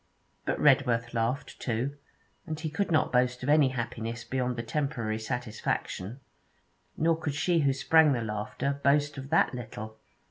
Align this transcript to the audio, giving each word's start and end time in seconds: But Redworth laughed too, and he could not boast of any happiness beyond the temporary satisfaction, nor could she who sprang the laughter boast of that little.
But 0.45 0.59
Redworth 0.59 1.13
laughed 1.13 1.59
too, 1.59 1.95
and 2.47 2.59
he 2.59 2.71
could 2.71 2.89
not 2.89 3.11
boast 3.13 3.43
of 3.43 3.49
any 3.49 3.67
happiness 3.69 4.23
beyond 4.23 4.55
the 4.55 4.63
temporary 4.63 5.19
satisfaction, 5.19 6.21
nor 6.97 7.15
could 7.15 7.35
she 7.35 7.59
who 7.59 7.71
sprang 7.73 8.13
the 8.13 8.23
laughter 8.23 8.81
boast 8.83 9.19
of 9.19 9.29
that 9.29 9.53
little. 9.53 9.99